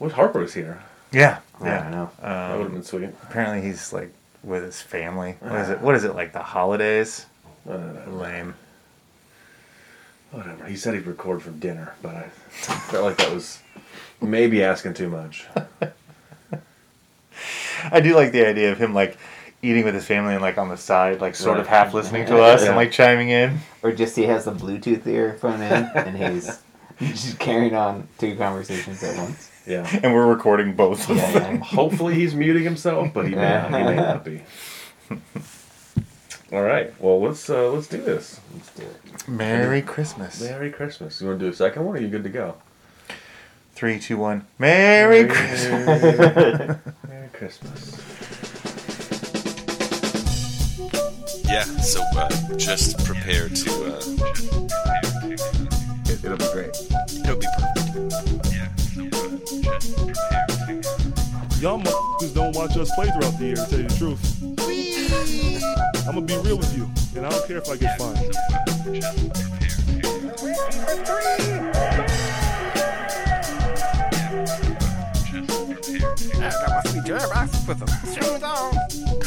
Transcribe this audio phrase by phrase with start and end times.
[0.00, 0.82] What Harper was here?
[1.12, 1.82] Yeah, I yeah.
[1.82, 2.10] don't know.
[2.22, 3.10] That would have Um, been sweet.
[3.22, 5.36] apparently he's like with his family.
[5.40, 5.80] What is it?
[5.80, 7.26] What is it like the holidays?
[7.68, 7.76] Uh,
[8.08, 8.54] Lame.
[10.30, 10.64] whatever.
[10.64, 12.22] He said he'd record from dinner, but I
[12.88, 13.58] felt like that was
[14.22, 15.44] maybe asking too much.
[17.92, 19.18] I do like the idea of him like
[19.62, 22.40] eating with his family and like on the side, like sort of half listening to
[22.42, 22.68] us Yeah.
[22.68, 23.58] and like chiming in.
[23.82, 26.58] Or just he has the Bluetooth earphone in and he's
[27.00, 29.49] just carrying on two conversations at once.
[29.66, 29.88] Yeah.
[30.02, 31.54] And we're recording both of Yeah, them.
[31.56, 31.64] yeah.
[31.64, 34.42] Hopefully he's muting himself, but he may not, he may not be.
[36.52, 36.92] All right.
[37.00, 38.40] Well, let's uh, let's do this.
[38.54, 39.28] Let's do it.
[39.28, 40.40] Merry Christmas.
[40.40, 41.20] Merry Christmas.
[41.20, 41.94] You want to do a second one?
[41.94, 42.56] Or are you good to go?
[43.74, 44.46] Three, two, one.
[44.58, 46.02] Merry Christmas.
[47.08, 48.00] Merry Christmas.
[51.44, 53.70] Yeah, so uh, just prepare to.
[53.70, 54.00] Uh,
[56.10, 56.76] It, it'll be great.
[57.24, 57.79] it'll be perfect.
[61.60, 64.22] Y'all motherfuckers don't watch us play throughout the year, to tell you the truth.
[66.06, 68.34] I'm gonna be real with you, and I don't care if I get fined.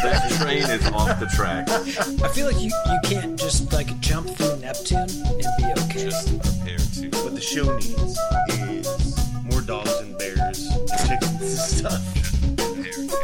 [0.03, 1.69] The train is off the track.
[1.69, 6.03] I feel like you, you can't just like jump through Neptune and be okay.
[6.05, 7.09] Just prepare to.
[7.23, 8.17] What the show needs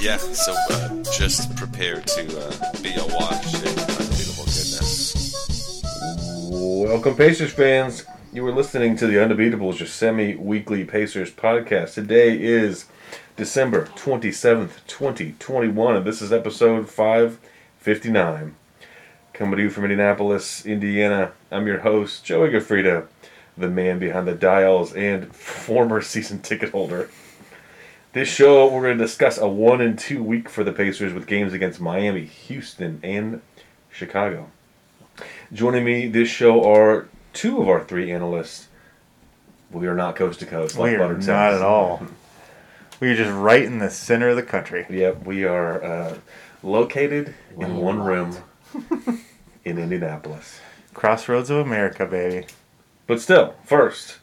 [0.01, 5.81] Yeah, so uh, just prepare to uh, be awash in unbelievable goodness.
[6.49, 8.05] Welcome, Pacers fans.
[8.33, 11.93] You were listening to the Undebeatables, your semi-weekly Pacers podcast.
[11.95, 12.85] Today is
[13.35, 18.55] December 27th, 2021, and this is episode 559.
[19.33, 21.31] Coming to you from Indianapolis, Indiana.
[21.51, 23.07] I'm your host, Joey Gaffrida,
[23.57, 27.09] the man behind the dials and former season ticket holder.
[28.11, 31.27] This show, we're going to discuss a one and two week for the Pacers with
[31.27, 33.39] games against Miami, Houston, and
[33.91, 34.49] Chicago.
[35.53, 38.67] Joining me this show are two of our three analysts.
[39.69, 41.55] We are not coast to coast like we are not sauce.
[41.57, 42.01] at all.
[42.99, 44.87] We are just right in the center of the country.
[44.89, 46.17] Yep, we are uh,
[46.63, 48.35] located in one room
[49.63, 50.59] in Indianapolis.
[50.95, 52.47] Crossroads of America, baby.
[53.05, 54.17] But still, first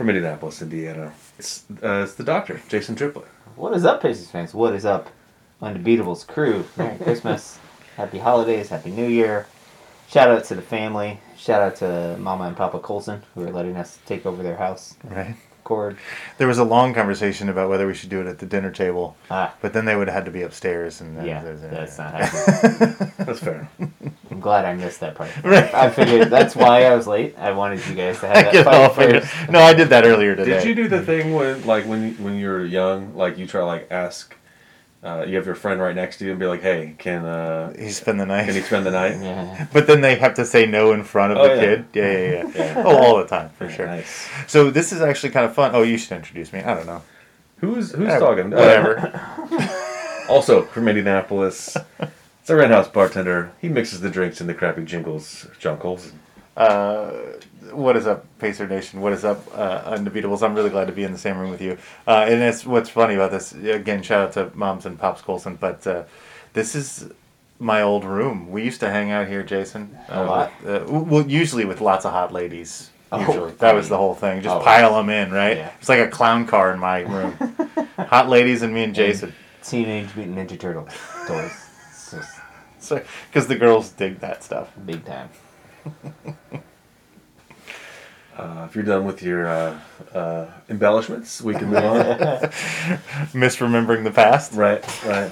[0.00, 3.26] from Indianapolis, Indiana, it's, uh, it's the doctor, Jason Triplett.
[3.54, 4.54] What is up, Pacers fans?
[4.54, 5.10] What is up,
[5.60, 6.64] Undebeatables crew?
[6.78, 7.58] Merry Christmas,
[7.98, 9.46] Happy Holidays, Happy New Year.
[10.08, 11.20] Shout out to the family.
[11.36, 14.96] Shout out to Mama and Papa Colson who are letting us take over their house.
[15.04, 15.36] Right.
[15.64, 15.98] Record.
[16.38, 19.16] There was a long conversation about whether we should do it at the dinner table,
[19.30, 21.98] Ah, but then they would have had to be upstairs, and then yeah, there's- that's
[21.98, 23.12] not happening.
[23.18, 23.68] That's fair.
[24.30, 25.30] I'm glad I missed that part.
[25.44, 25.72] Right.
[25.74, 27.36] I figured that's why I was late.
[27.38, 29.28] I wanted you guys to have that Get fight off first.
[29.50, 30.58] No, I did that earlier today.
[30.60, 33.60] Did you do the thing when, like, when you, when you're young, like you try
[33.60, 34.34] to like ask,
[35.02, 37.72] uh, you have your friend right next to you and be like, "Hey, can uh,
[37.78, 38.44] He spend the night.
[38.46, 39.66] can he spend the night?" Yeah.
[39.72, 41.60] But then they have to say no in front of Oh, the yeah.
[41.60, 41.84] kid.
[41.94, 42.52] Yeah, yeah, yeah.
[42.74, 42.82] Yeah.
[42.86, 43.86] Oh, all the time for sure.
[43.86, 44.28] Nice.
[44.46, 45.70] So this is actually kind of fun.
[45.74, 46.60] Oh, you should introduce me.
[46.60, 47.02] I don't know.
[47.58, 48.52] Who's who's talking?
[48.52, 49.76] Uh, Whatever.
[50.28, 53.50] Also from Indianapolis, it's a Red House bartender.
[53.60, 56.12] He mixes the drinks into crappy jingles, junkles.
[56.56, 57.10] uh,
[57.72, 59.00] what is up, Pacer Nation?
[59.00, 60.42] What is up, uh, Undebeatables?
[60.42, 61.78] I'm really glad to be in the same room with you.
[62.06, 63.52] Uh, and it's what's funny about this.
[63.52, 66.04] Again, shout out to Moms and Pops Colson, but uh,
[66.52, 67.10] this is
[67.58, 68.50] my old room.
[68.50, 69.96] We used to hang out here, Jason.
[70.08, 70.52] A uh, lot?
[70.66, 72.90] uh, well, usually with lots of hot ladies.
[73.12, 74.40] Oh, Usually, that was the whole thing.
[74.40, 74.60] Just Oh.
[74.60, 75.56] pile them in, right?
[75.56, 75.72] Yeah.
[75.80, 77.32] It's like a clown car in my room.
[77.98, 79.34] hot ladies and me and Jason.
[79.64, 80.88] Teenage Mutant Ninja Turtle
[81.26, 81.50] toys.
[82.10, 82.30] Just
[82.78, 84.70] So, because the girls dig that stuff.
[84.86, 85.28] big time.
[88.40, 89.78] Uh, if you're done with your uh,
[90.14, 91.98] uh, embellishments, we can move on.
[93.36, 94.54] Misremembering the past.
[94.54, 95.30] right, right.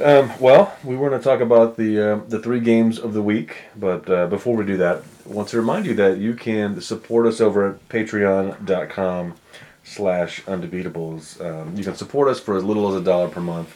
[0.00, 3.22] um, well, we were going to talk about the uh, the three games of the
[3.22, 6.80] week, but uh, before we do that, I want to remind you that you can
[6.80, 9.34] support us over at patreon.com
[9.82, 11.44] slash undebeatables.
[11.44, 13.74] Um, you can support us for as little as a dollar per month,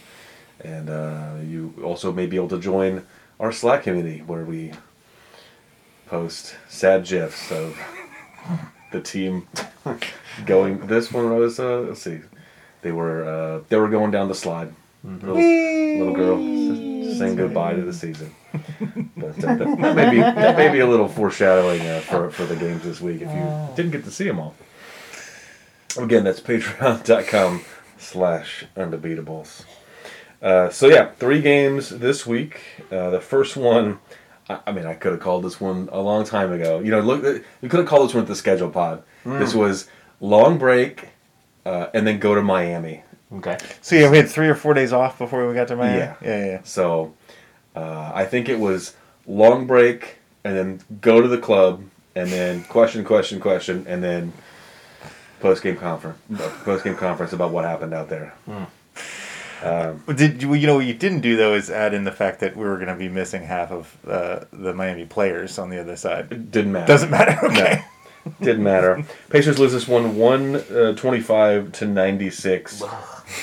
[0.61, 3.05] and uh, you also may be able to join
[3.41, 4.71] our Slack community where we
[6.07, 7.79] post sad gifs of
[8.93, 9.47] the team
[10.47, 10.87] going.
[10.87, 12.21] This one was uh, let's see,
[12.83, 14.73] they were uh, they were going down the slide.
[15.05, 18.35] Little, little girl saying goodbye to the season.
[19.17, 22.45] But uh, that, that may be that may be a little foreshadowing uh, for for
[22.45, 24.55] the games this week if you didn't get to see them all.
[25.99, 27.65] Again, that's patreon.com
[27.99, 29.65] slash undebeatables.
[30.43, 32.61] Uh, so yeah, three games this week.
[32.91, 33.99] Uh, the first one,
[34.49, 36.81] I, I mean, I could have called this one a long time ago.
[36.81, 37.23] You know, look,
[37.61, 39.03] we could have called this one the schedule pod.
[39.25, 39.89] This was
[40.21, 41.09] long break,
[41.65, 43.03] uh, and then go to Miami.
[43.33, 43.59] Okay.
[43.83, 45.99] So yeah, we had three or four days off before we got to Miami.
[45.99, 46.15] Yeah.
[46.23, 46.61] yeah, yeah.
[46.63, 47.15] So
[47.75, 48.95] uh, I think it was
[49.27, 51.83] long break, and then go to the club,
[52.15, 54.33] and then question, question, question, and then
[55.41, 56.19] post game conference,
[56.65, 58.33] post game conference about what happened out there.
[59.63, 62.41] Well, Did you, you know what you didn't do though is add in the fact
[62.41, 65.81] that we were going to be missing half of uh, the Miami players on the
[65.81, 66.29] other side.
[66.31, 66.87] It didn't matter.
[66.87, 67.47] Doesn't matter.
[67.47, 67.85] Okay.
[68.41, 69.05] Didn't matter.
[69.31, 72.83] Pacers lose this one one uh, twenty five to ninety six.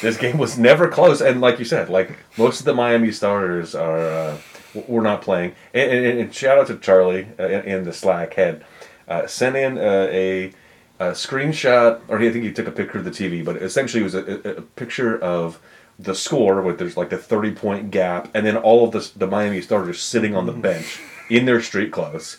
[0.01, 3.75] This game was never close, and like you said, like most of the Miami starters
[3.75, 4.37] are uh,
[4.73, 5.55] w- were not playing.
[5.73, 8.65] And, and, and shout out to Charlie uh, in, in the Slack had
[9.07, 10.51] uh, sent in uh, a,
[10.99, 14.01] a screenshot, or he, I think he took a picture of the TV, but essentially
[14.01, 15.61] it was a, a, a picture of
[15.99, 19.27] the score with there's like the thirty point gap, and then all of the the
[19.27, 20.99] Miami starters sitting on the bench
[21.29, 22.37] in their street clothes.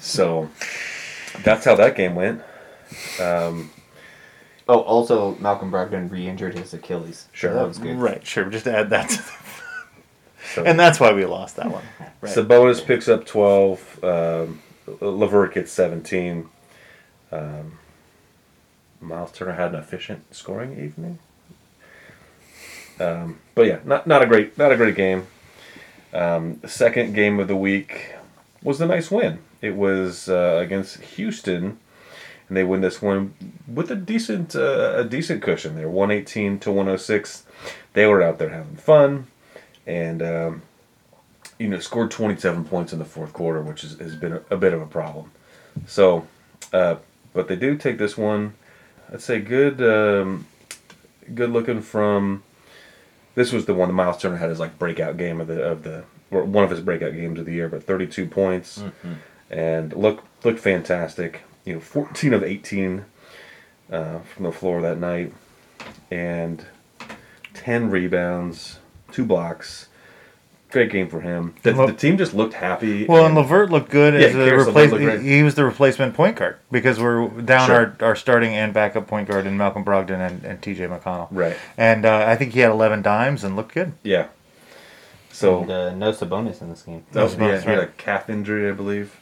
[0.00, 0.50] so
[1.42, 2.42] that's how that game went.
[3.20, 3.70] Um,
[4.66, 7.28] Oh, also Malcolm Brogdon re-injured his Achilles.
[7.32, 7.50] Sure.
[7.50, 7.96] So that was good.
[7.98, 8.26] Right.
[8.26, 8.46] Sure.
[8.46, 9.10] Just to add that.
[9.10, 9.32] To the,
[10.54, 11.84] so and that's why we lost that one.
[12.20, 12.34] Right.
[12.34, 14.04] Sabonis picks up 12.
[14.04, 14.62] Um,
[15.00, 16.48] Levert gets 17.
[17.30, 17.78] Um,
[19.00, 21.18] Miles Turner had an efficient scoring evening.
[23.00, 25.26] Um, but yeah, not not a great not a great game.
[26.12, 28.14] Um, second game of the week
[28.62, 29.38] was a nice win.
[29.60, 31.78] It was uh, against Houston,
[32.48, 33.34] and they win this one
[33.66, 35.74] with a decent uh, a decent cushion.
[35.74, 37.44] They're one eighteen to one hundred six.
[37.94, 39.26] They were out there having fun,
[39.86, 40.62] and um,
[41.58, 44.42] you know scored twenty seven points in the fourth quarter, which is, has been a,
[44.50, 45.30] a bit of a problem.
[45.86, 46.26] So,
[46.72, 46.96] uh,
[47.32, 48.54] but they do take this one.
[49.12, 50.46] I'd say good um,
[51.34, 52.42] good looking from.
[53.34, 55.82] This was the one that Miles Turner had his like breakout game of the of
[55.82, 58.82] the or one of his breakout games of the year, but 32 points
[59.50, 61.42] and look looked fantastic.
[61.64, 63.04] You know, 14 of 18
[63.90, 65.32] uh, from the floor that night,
[66.10, 66.64] and
[67.54, 68.78] 10 rebounds,
[69.12, 69.88] two blocks.
[70.74, 71.54] Great game for him.
[71.62, 73.06] The, Lo- the team just looked happy.
[73.06, 75.02] Well, and Levert looked good Yeah, as a Karis LeVert looked replacement.
[75.04, 75.22] great.
[75.22, 77.94] He was the replacement point guard because we're down Sure.
[78.00, 80.88] our, our starting and backup point guard in Malcolm Brogdon and, and T.J.
[80.88, 81.28] McConnell.
[81.30, 81.56] Right.
[81.78, 83.92] And uh, I think he had 11 dimes and looked good.
[84.02, 84.26] yeah.
[85.30, 87.04] So And, uh, no Sabonis in this game.
[87.12, 89.16] that was, That yeah, nice, he had a calf injury, I believe.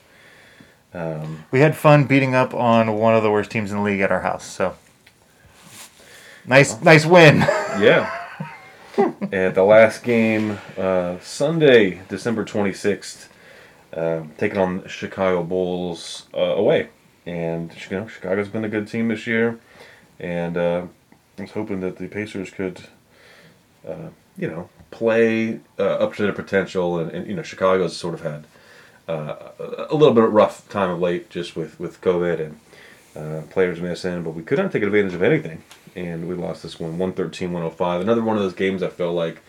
[0.94, 4.00] Um, We had fun beating up on one of the worst teams in the league
[4.00, 4.46] at our house.
[4.46, 4.74] So
[6.46, 7.38] nice, nice win.
[7.78, 8.10] Yeah.
[9.32, 13.28] and the last game, uh, Sunday, December 26th,
[13.94, 16.88] uh, taking on Chicago Bulls uh, away.
[17.24, 19.58] And you know, Chicago's been a good team this year.
[20.18, 20.86] And uh,
[21.38, 22.82] I was hoping that the Pacers could,
[23.86, 26.98] uh, you know, play uh, up to their potential.
[26.98, 28.44] And, and, you know, Chicago's sort of had
[29.08, 29.52] a
[29.90, 32.58] a little bit of rough time of late just with, with COVID and
[33.16, 35.62] uh, players missing, but we couldn't take advantage of anything.
[35.94, 38.00] And we lost this one 113 105.
[38.00, 39.42] Another one of those games I felt like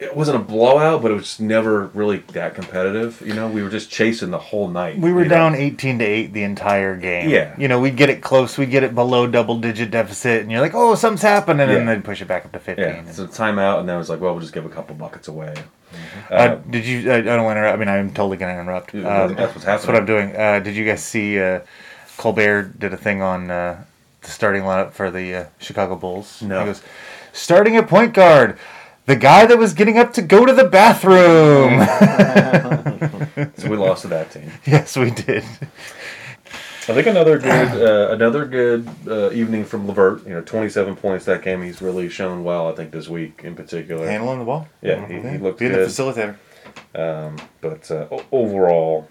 [0.00, 3.20] it wasn't a blowout, but it was never really that competitive.
[3.24, 4.98] You know, we were just chasing the whole night.
[4.98, 5.34] We were you know?
[5.34, 7.28] down 18 to 8 the entire game.
[7.28, 7.54] Yeah.
[7.58, 10.60] You know, we'd get it close, we'd get it below double digit deficit, and you're
[10.60, 11.84] like, oh, something's happening, and Yeah.
[11.84, 12.84] then push it back up to 15.
[12.84, 14.94] Yeah, And- so timeout, and then it was like, well, we'll just give a couple
[14.94, 15.54] buckets away.
[16.30, 17.10] Uh, did you?
[17.10, 17.76] I, I don't want to interrupt.
[17.76, 18.94] I mean, I'm totally going to interrupt.
[18.94, 19.64] Um, that's what's happening.
[19.64, 20.36] That's what I'm doing.
[20.36, 21.60] Uh, did you guys see uh,
[22.18, 23.82] Colbert did a thing on uh,
[24.20, 26.42] the starting lineup for the uh, Chicago Bulls?
[26.42, 26.60] No.
[26.60, 26.82] He goes,
[27.32, 28.58] starting at point guard,
[29.08, 31.80] the guy that was getting up to go to the bathroom.
[33.56, 34.50] So we lost to that team.
[34.66, 35.44] yes, we did.
[35.44, 40.24] I think another good, uh, another good uh, evening from Levert.
[40.26, 41.62] You know, 27 points that game.
[41.62, 42.68] He's really shown well.
[42.68, 44.08] I think this week in particular.
[44.08, 44.66] Handling the ball.
[44.82, 45.88] Yeah, he, he looked Being good.
[45.88, 46.36] the facilitator.
[47.60, 49.08] but uh, overall,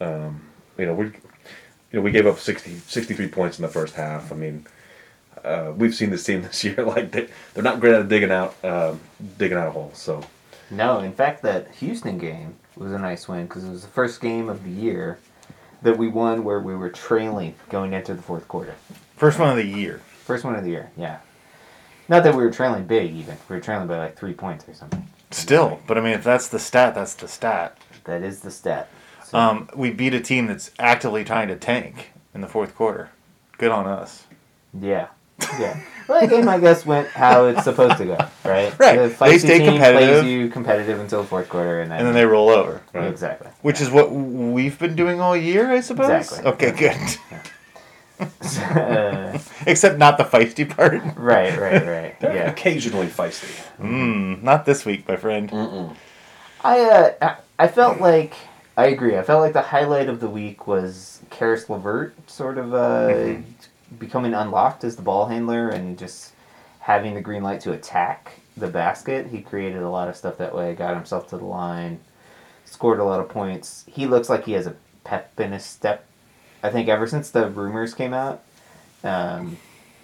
[0.00, 0.42] um,
[0.76, 1.12] you know, we, you
[1.92, 4.32] know, we gave up 60, 63 points in the first half.
[4.32, 4.66] I mean,
[5.44, 6.76] uh, we've seen this team this year.
[6.84, 9.00] Like they, they're not great at digging out, um,
[9.38, 9.98] digging out holes.
[9.98, 10.22] So
[10.70, 14.20] No, in fact, that Houston game was a nice win because it was the first
[14.20, 15.18] game of the year
[15.82, 18.74] that we won where we were trailing going into the fourth quarter.
[19.16, 20.00] First one of the year.
[20.24, 21.18] First one of the year, yeah.
[22.08, 23.36] Not that we were trailing big, even.
[23.48, 25.06] We were trailing by like three points or something.
[25.30, 27.76] Still, but I mean, if that's the stat, that's the stat.
[28.04, 28.88] That is the stat.
[29.24, 33.10] So, Um, we beat a team that's actively trying to tank in the fourth quarter.
[33.58, 34.24] Good on us.
[34.78, 35.08] yeah.
[35.58, 35.80] Yeah.
[36.08, 38.76] Well, the game, I guess, went how it's supposed to go, right?
[38.78, 38.96] Right.
[38.96, 40.20] The They stay team competitive.
[40.22, 42.80] plays you competitive until the fourth quarter, and then, And then they roll over.
[42.94, 43.08] Right?
[43.08, 43.50] Exactly.
[43.60, 46.08] Which is what we've been doing all year, I suppose.
[46.10, 46.50] Exactly.
[46.52, 47.56] Okay, good.
[48.20, 51.02] Uh, Except not the feisty part.
[51.16, 52.16] right, right, right.
[52.22, 52.50] Yeah.
[52.50, 53.54] occasionally feisty.
[53.78, 55.50] Mm, not this week, my friend.
[55.50, 55.94] Mm.
[56.64, 58.34] I uh, I- I felt like
[58.76, 59.18] I agree.
[59.18, 63.42] I felt like the highlight of the week was Karis Levert sort of uh, Mhm.
[63.98, 66.32] Becoming unlocked as the ball handler and just
[66.80, 69.26] having the green light to attack the basket.
[69.26, 72.00] He created a lot of stuff that way, got himself to the line,
[72.64, 73.84] scored a lot of points.
[73.88, 76.06] He looks like he has a pep in his step.
[76.62, 78.42] I think ever since the rumors came out,
[79.04, 79.56] um,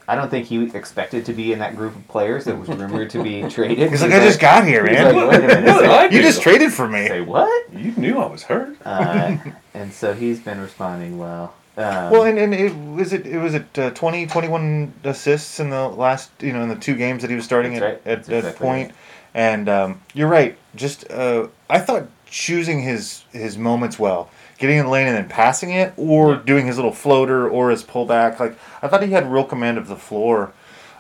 [0.07, 3.11] I don't think he expected to be in that group of players that was rumored
[3.11, 3.91] to be traded.
[3.91, 5.15] He's like, I just got here, man.
[5.15, 7.09] like, wait a minute, What you just traded for me.
[7.09, 7.73] Say what?
[7.73, 8.77] You knew I was hurt.
[8.85, 9.39] Uh,
[9.73, 11.55] and so he's been responding well.
[11.77, 15.71] Um, Well, and, and it was it it was it uh, 20, 21 assists in
[15.71, 18.07] the last you know in the two games that he was starting at right.
[18.07, 18.93] at that exactly point.
[19.35, 20.57] And um, you're right.
[20.77, 25.29] Just uh, I thought choosing his his moments well, getting in the lane and then
[25.29, 28.39] passing it, or doing his little floater or his pullback.
[28.39, 30.53] Like I thought he had real command of the floor.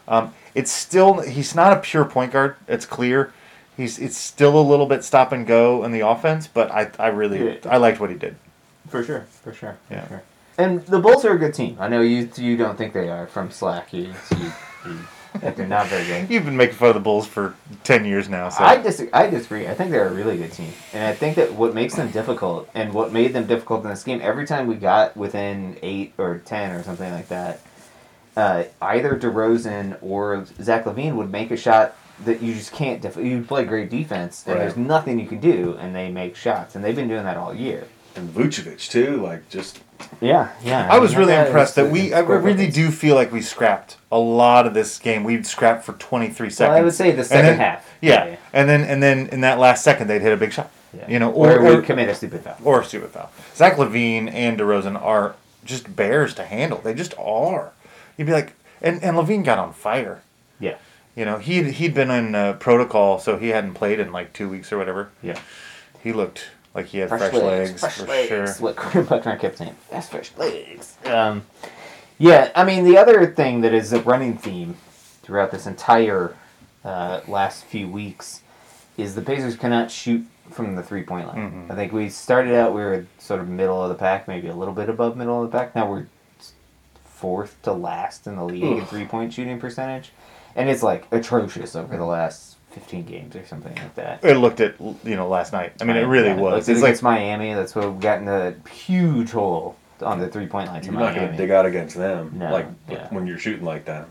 [0.08, 2.56] Um, it's still he's not a pure point guard.
[2.66, 3.32] It's clear.
[3.76, 7.08] He's it's still a little bit stop and go in the offense, but I I
[7.08, 7.56] really Yeah.
[7.70, 8.34] I liked what he did.
[8.88, 10.08] for sure, for sure, for Yeah.
[10.08, 10.22] sure.
[10.56, 11.76] And the Bulls are a good team.
[11.80, 13.92] I know you you don't think they are from Slack.
[13.92, 14.52] You, you,
[14.86, 14.98] you
[15.40, 16.30] think they're not very good.
[16.30, 18.50] You've been making fun of the Bulls for ten years now.
[18.50, 19.66] So I dis- I disagree.
[19.66, 22.68] I think they're a really good team, and I think that what makes them difficult
[22.74, 26.38] and what made them difficult in this game, every time we got within eight or
[26.44, 27.60] ten or something like that,
[28.36, 33.02] uh, either DeRozan or Zach LaVine would make a shot that you just can't.
[33.02, 34.60] Def- you play great defense, and Right.
[34.60, 37.52] there's nothing you can do, and they make shots, and they've been doing that all
[37.52, 37.88] year.
[38.14, 39.80] And Vucevic too, like just
[40.20, 40.88] Yeah, yeah.
[40.90, 42.12] I was mean, really that impressed that we.
[42.14, 45.24] I really do feel like we scrapped a lot of this game.
[45.24, 46.70] We'd scrapped for twenty three seconds.
[46.72, 47.90] Well, I would say the second then- half.
[48.00, 48.36] Yeah.
[48.52, 50.70] and then and then in that last second they'd hit a big shot.
[50.96, 51.08] Yeah.
[51.08, 52.56] You know, or, or, commit a stupid foul.
[52.62, 53.30] or a stupid foul.
[53.56, 55.34] Zach LaVine and DeRozan are
[55.64, 56.78] just bears to handle.
[56.80, 57.72] They just are.
[58.16, 60.22] You'd be like, and and LaVine got on fire.
[60.60, 60.76] Yeah,
[61.16, 64.48] You know, he he'd been in uh, protocol, so he hadn't played in like two
[64.48, 65.10] weeks or whatever.
[65.22, 65.38] yeah.
[66.02, 68.28] He looked like he had fresh, legs, fresh for legs.
[68.28, 68.48] sure.
[68.72, 68.76] What
[69.08, 70.96] Buckner kept saying, that's fresh legs.
[71.04, 71.44] Um,
[72.18, 74.76] yeah, I mean the other thing that is a running theme
[75.22, 76.36] throughout this entire
[76.84, 78.42] uh, last few weeks
[78.96, 81.66] is the Pacers cannot shoot from the three point line.
[81.68, 81.70] Mhm.
[81.72, 84.54] I think we started out we were sort of middle of the pack, maybe a
[84.54, 85.74] little bit above middle of the pack.
[85.74, 86.06] Now we're
[87.04, 90.12] fourth to last in the league in three point shooting percentage,
[90.54, 94.24] and it's like atrocious over the last fifteen games or something like that.
[94.24, 95.72] It looked at you know last night.
[95.80, 96.68] I mean, it really Yeah, was.
[96.68, 97.54] It's It's like Miami.
[97.54, 101.00] That's where we got in a huge hole on the three point line to you're
[101.00, 102.32] not gonna dig out against them.
[102.34, 103.06] No, like yeah.
[103.10, 104.06] when you're shooting like that.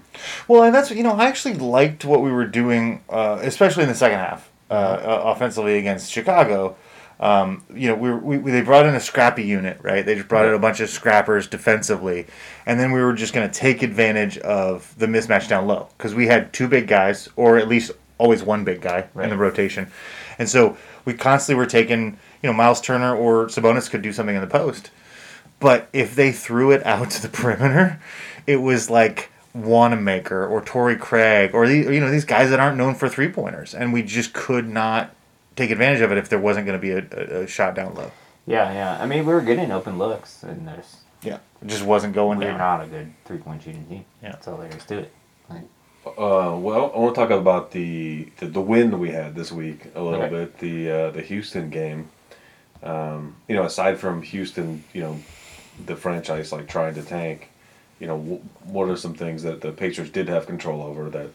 [0.47, 3.89] Well, and that's you know I actually liked what we were doing, uh, especially in
[3.89, 6.75] the second half, uh, uh, offensively against Chicago.
[7.19, 10.05] Um, you know, we, were- we, we they brought in a scrappy unit, right?
[10.05, 12.25] They just brought in a bunch of scrappers defensively,
[12.65, 16.13] and then we were just going to take advantage of the mismatch down low because
[16.15, 19.91] we had two big guys, or at least always one big guy in the rotation,
[20.37, 24.35] and so we constantly were taking, you know, Miles Turner or Sabonis could do something
[24.35, 24.91] in the post,
[25.59, 27.99] but if they threw it out to the perimeter,
[28.47, 32.77] it was like Wanamaker or Torrey Craig or these, you know these guys that aren't
[32.77, 35.15] known for three pointers, and we just could not
[35.55, 37.05] take advantage of it if there wasn't going to be a,
[37.39, 38.11] a, a shot down low.
[38.45, 39.01] Yeah, yeah.
[39.01, 42.45] I mean, we were getting open looks, and there's Yeah, it just wasn't going we're
[42.45, 42.57] down.
[42.57, 44.05] not a good three point shooting team.
[44.21, 44.31] Yeah.
[44.31, 45.13] That's all there is to it.
[45.49, 45.61] Like,
[46.05, 49.85] Uh, well, I want to talk about the, the the win we had this week
[49.95, 50.29] a little Okay.
[50.29, 50.59] bit.
[50.59, 52.09] The uh, the Houston game.
[52.81, 55.19] Um, you know, aside from Houston, you know,
[55.85, 57.49] the franchise like trying to tank.
[58.01, 61.29] You know, w- what are some things that the Pacers did have control over that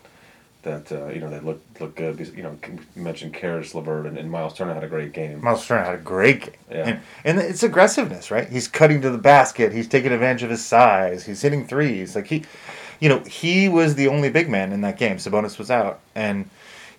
[0.65, 2.19] that uh, you know they look look good?
[2.19, 2.59] Because, You know,
[2.95, 5.43] you mentioned Karis LeVert and, and Miles Turner had a great game.
[5.43, 6.89] Miles Turner had a great game, Yeah.
[6.89, 8.47] and, and it's aggressiveness, right?
[8.51, 9.73] He's cutting to the basket.
[9.73, 11.25] He's taking advantage of his size.
[11.25, 12.15] He's hitting threes.
[12.15, 12.45] Like he,
[13.01, 15.17] you know, he was the only big man in that game.
[15.17, 16.49] Sabonis was out, and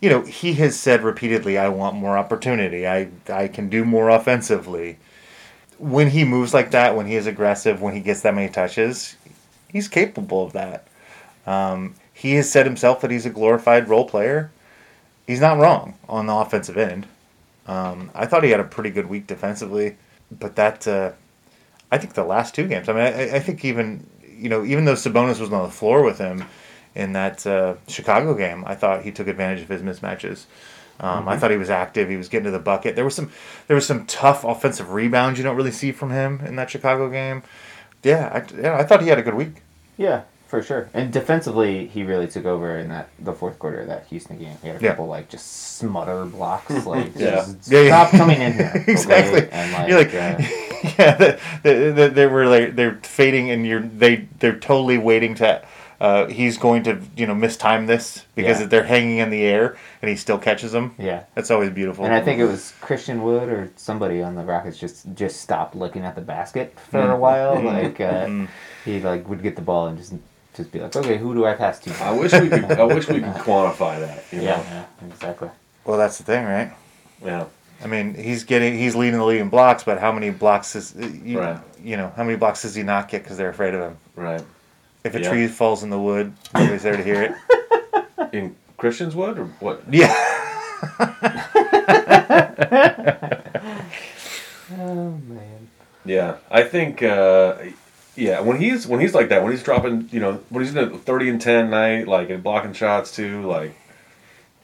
[0.01, 2.87] you know he has said repeatedly, "I want more opportunity.
[2.87, 4.97] I I can do more offensively."
[5.77, 9.15] When he moves like that, when he is aggressive, when he gets that many touches,
[9.69, 10.87] he's capable of that.
[11.47, 14.51] Um, he has said himself that he's a glorified role player.
[15.25, 17.05] He's not wrong on the offensive end.
[17.65, 19.95] Um, I thought he had a pretty good week defensively,
[20.31, 21.11] but that uh,
[21.91, 22.89] I think the last two games.
[22.89, 24.05] I mean, I, I think even
[24.39, 26.45] you know even though Sabonis was on the floor with him
[26.95, 30.45] in that uh, Chicago game, I thought he took advantage of his mismatches.
[31.01, 32.09] Um, I thought he was active.
[32.09, 32.95] He was getting to the bucket.
[32.95, 33.31] There was some
[33.67, 37.09] there was some tough offensive rebounds you don't really see from him in that Chicago
[37.09, 37.43] game.
[38.03, 39.61] Yeah, I, yeah, I thought he had a good week.
[39.97, 40.89] yeah, for sure.
[40.95, 44.57] And defensively, he really took over in that the fourth quarter of that Houston game.
[44.61, 44.89] He had a Yeah.
[44.91, 47.35] couple like just smother blocks, like Yeah.
[47.35, 48.07] just Yeah, yeah.
[48.07, 48.71] stop coming in here.
[48.75, 48.91] okay?
[48.91, 49.47] exactly.
[49.51, 50.43] And like, you're like, uh,
[50.97, 55.35] yeah, they, they, they, they were like they're fading, and you're they they're totally waiting
[55.35, 55.61] to
[56.01, 58.67] uh, he's going to you know mistime this because Yeah.
[58.67, 60.95] they're hanging in the air and he still catches them.
[60.97, 61.23] Yeah.
[61.35, 62.05] That's always beautiful.
[62.05, 65.75] And I think it was Christian Wood or somebody on the Rockets just just stopped
[65.75, 67.61] looking at the basket for a while.
[67.61, 68.45] Like uh,
[68.85, 70.13] he like would get the ball and just
[70.59, 72.03] just be like, okay, who do I pass to?
[72.03, 72.71] I wish we could.
[72.71, 74.23] I wish we could quantify that.
[74.31, 74.43] You know?
[74.43, 74.63] Yeah,
[75.01, 75.49] yeah, exactly.
[75.85, 76.73] well, that's the thing, right?
[77.23, 77.45] Yeah.
[77.81, 80.93] I mean, he's getting he's leading the league in blocks, but how many blocks is
[81.23, 81.57] you, Right.
[81.81, 83.97] you know how many blocks does he not get because they're afraid of him?
[84.17, 84.43] Right.
[85.05, 85.29] If a Yeah.
[85.29, 87.33] tree falls in the wood, nobody's there to hear it.
[88.33, 89.81] In Christian's Wood or what?
[89.89, 90.13] Yeah.
[94.71, 95.67] Oh man.
[96.05, 97.01] Yeah, I think.
[97.01, 97.55] Uh,
[98.19, 100.77] yeah, when he's when he's like that, when he's dropping, you know, when he's in
[100.77, 103.73] a thirty and ten night, like and blocking shots too, like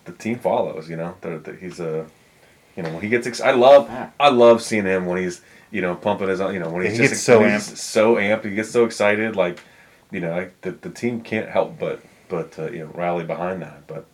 [0.03, 0.89] the team follows.
[0.89, 2.05] You know, that that he's a,
[2.75, 3.25] you know, when he gets.
[3.25, 6.69] Ex- I love, I love seeing him when he's, you know, pumping his, you know,
[6.69, 9.59] when he's he just gets so when he's so amped, he gets so excited, like,
[10.11, 13.61] you know, like the the team can't help but but uh, you know rally behind
[13.61, 13.87] that.
[13.87, 14.05] But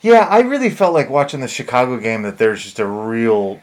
[0.00, 3.60] Yeah, I really felt like watching the Chicago game that there's just a real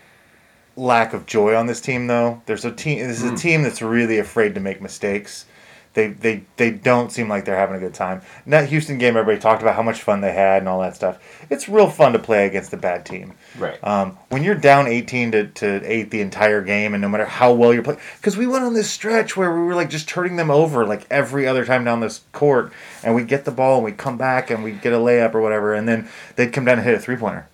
[0.76, 2.42] lack of joy on this team though.
[2.46, 5.46] There's a team this is a team that's really afraid to make mistakes.
[5.94, 8.22] They they they don't seem like they're having a good time.
[8.46, 10.96] In that Houston game everybody talked about how much fun they had and all that
[10.96, 11.20] stuff.
[11.52, 13.34] It's real fun to play against a bad team.
[13.58, 13.82] Right.
[13.84, 17.54] Um, when you're down 18 to, to 8 the entire game, and no matter how
[17.54, 20.36] well you're playing, because we went on this stretch where we were like just turning
[20.36, 23.86] them over like every other time down this court, and we'd get the ball and
[23.86, 26.80] we'd come back and we'd get a layup or whatever, and then they'd come down
[26.80, 27.48] and hit a three pointer,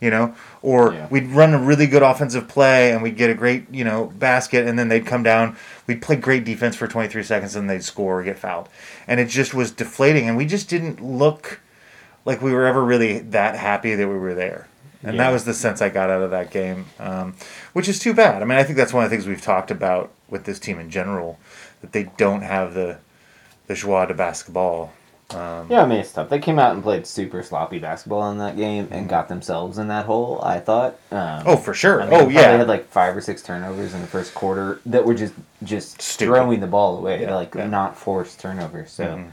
[0.00, 1.06] you know, or Yeah.
[1.10, 4.66] we'd run a really good offensive play and we'd get a great, you know, basket,
[4.66, 5.56] and then they'd come down,
[5.86, 8.68] we'd play great defense for 23 seconds, and they'd score or get fouled,
[9.06, 11.60] and it just was deflating, and we just didn't look
[12.24, 14.66] like we were ever really that happy that we were there.
[15.06, 17.34] And that was the sense I got out of that game, um,
[17.74, 18.40] which is too bad.
[18.40, 20.78] I mean, I think that's one of the things we've talked about with this team
[20.78, 21.38] in general,
[21.82, 22.96] that they don't have the
[23.66, 24.94] the joie de basketball.
[25.34, 26.28] Yeah, I mean it's tough.
[26.28, 29.88] They came out and played super sloppy basketball in that game and got themselves in
[29.88, 30.40] that hole.
[30.42, 30.96] I thought.
[31.10, 32.02] Um, Oh, for sure.
[32.02, 32.52] I mean, oh, yeah.
[32.52, 36.00] they had like five or six turnovers in the first quarter that were just just
[36.00, 36.30] Stupid.
[36.32, 37.62] throwing the ball away, Yeah, like yeah.
[37.62, 37.70] Mm-hmm.
[37.70, 38.90] not forced turnovers.
[38.90, 39.24] So,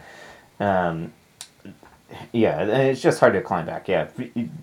[0.59, 1.13] um,
[2.33, 3.87] yeah, and it's just hard to climb back.
[3.87, 4.07] Yeah,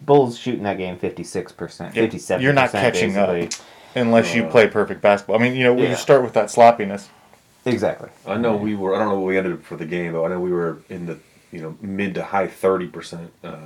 [0.04, 2.42] Bulls shooting that game fifty six percent, Yeah, fifty seven.
[2.44, 3.50] You're not catching up
[3.94, 5.36] unless you play perfect basketball.
[5.36, 5.94] I mean, you know, we Yeah.
[5.94, 7.08] start with that sloppiness.
[7.64, 8.08] Exactly.
[8.26, 8.94] I know we were.
[8.94, 10.78] I don't know what we ended up for the game, but I know we were
[10.88, 11.18] in the
[11.52, 13.30] you know mid to high thirty percent.
[13.42, 13.56] Uh,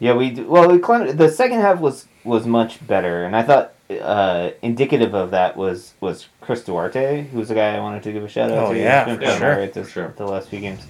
[0.00, 1.18] Yeah, we d- well we climbed.
[1.18, 5.94] The second half was was much better, and I thought uh, indicative of that was
[6.00, 8.78] was Chris Duarte, who's the guy I wanted to give a shout out Oh, to.
[8.78, 10.14] yeah, He's been for playing sure, alright this, sure.
[10.16, 10.82] the last few games.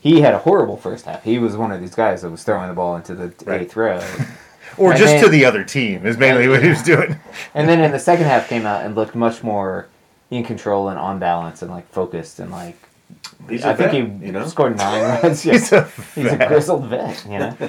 [0.00, 1.22] He had a horrible first half.
[1.24, 3.62] He was one of these guys that was throwing the ball into the Right.
[3.62, 4.00] eighth row,
[4.78, 7.16] Or And just then- to the other team is mainly what he was doing.
[7.54, 9.86] and then in the second half came out and looked much more
[10.30, 12.76] in control and on balance and like focused and like
[13.48, 14.46] he's I a think vet, he you know.
[14.46, 15.44] scored nine runs.
[15.44, 15.52] Yeah.
[15.52, 17.56] He's a He's a grizzled vet, you know.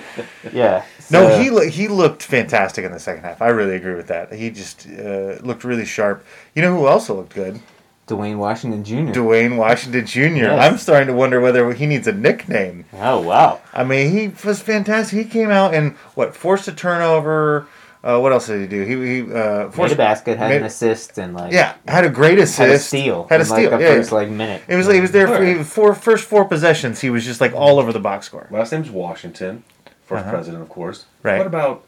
[0.54, 0.86] Yeah.
[1.12, 3.42] No, so- he loo- he looked fantastic in the second half.
[3.42, 4.32] I really agree with that.
[4.34, 6.26] He just uh, looked really sharp.
[6.56, 7.60] You know who also looked good?
[8.06, 9.14] Duane Washington Jr.
[9.14, 10.20] Duane Washington Jr.
[10.20, 10.62] Yes.
[10.72, 12.84] I'm starting to wonder whether he needs a nickname.
[12.94, 13.62] oh wow.
[13.74, 15.18] I mean, he was fantastic.
[15.18, 17.66] He came out and what forced a turnover.
[18.04, 18.82] Uh, what else did he do?
[18.84, 22.38] He, he uh, Made a basket, had an assist, and like Yeah, had a great
[22.38, 22.58] assist.
[22.58, 23.28] had a steal.
[23.30, 23.72] Had a in, like, steal.
[23.80, 24.16] yeah, first yeah.
[24.18, 24.62] like minute.
[24.68, 27.00] It was like he was there for he- four first four possessions.
[27.00, 28.48] He was just like all over the box score.
[28.52, 29.64] Last name's Washington,
[30.10, 30.32] 1st Uh-huh.
[30.32, 31.06] president, of course.
[31.24, 31.38] Right.
[31.38, 31.86] What about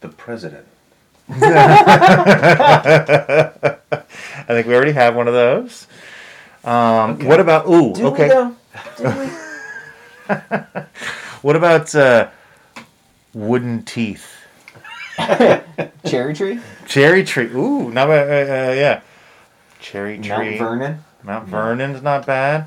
[0.00, 0.66] the president?
[1.28, 1.36] I
[4.48, 5.86] think we already have one of those.
[6.64, 7.92] Um, What about ooh?
[7.94, 8.24] Do okay.
[8.24, 8.54] we though?
[8.98, 9.04] Do
[10.28, 10.34] we?
[11.42, 12.28] What about uh,
[13.34, 14.41] wooden teeth?
[16.06, 17.46] Cherry tree, Cherry tree.
[17.54, 18.28] Ooh, not bad.
[18.48, 19.00] Uh, uh, yeah.
[19.80, 20.28] Cherry tree.
[20.28, 21.04] Mount Vernon.
[21.22, 22.66] Mount Vernon's not bad.